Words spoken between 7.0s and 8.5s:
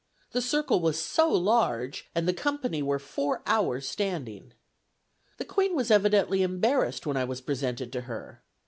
when I was presented to her.